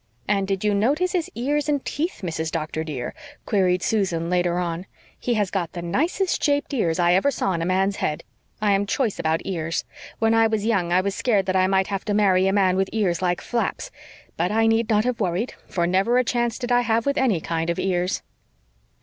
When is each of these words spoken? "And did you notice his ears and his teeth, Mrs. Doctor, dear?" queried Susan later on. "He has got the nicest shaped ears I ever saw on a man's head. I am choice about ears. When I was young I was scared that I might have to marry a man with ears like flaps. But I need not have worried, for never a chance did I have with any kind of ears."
"And 0.27 0.47
did 0.47 0.63
you 0.63 0.73
notice 0.73 1.11
his 1.11 1.29
ears 1.35 1.69
and 1.69 1.79
his 1.81 1.95
teeth, 1.95 2.21
Mrs. 2.23 2.49
Doctor, 2.51 2.83
dear?" 2.83 3.13
queried 3.45 3.83
Susan 3.83 4.31
later 4.31 4.57
on. 4.57 4.87
"He 5.19 5.35
has 5.35 5.51
got 5.51 5.73
the 5.73 5.83
nicest 5.83 6.43
shaped 6.43 6.73
ears 6.73 6.97
I 6.97 7.13
ever 7.13 7.29
saw 7.29 7.49
on 7.51 7.61
a 7.61 7.67
man's 7.67 7.97
head. 7.97 8.23
I 8.63 8.71
am 8.71 8.87
choice 8.87 9.19
about 9.19 9.45
ears. 9.45 9.85
When 10.17 10.33
I 10.33 10.47
was 10.47 10.65
young 10.65 10.91
I 10.91 11.01
was 11.01 11.13
scared 11.13 11.45
that 11.45 11.55
I 11.55 11.67
might 11.67 11.85
have 11.85 12.03
to 12.05 12.15
marry 12.15 12.47
a 12.47 12.51
man 12.51 12.77
with 12.77 12.89
ears 12.91 13.21
like 13.21 13.41
flaps. 13.41 13.91
But 14.37 14.51
I 14.51 14.65
need 14.65 14.89
not 14.89 15.03
have 15.05 15.19
worried, 15.19 15.53
for 15.67 15.85
never 15.85 16.17
a 16.17 16.23
chance 16.23 16.57
did 16.57 16.71
I 16.71 16.81
have 16.81 17.05
with 17.05 17.19
any 17.19 17.39
kind 17.39 17.69
of 17.69 17.77
ears." 17.77 18.23